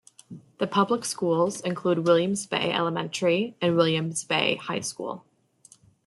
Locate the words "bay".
2.47-2.71, 4.23-4.55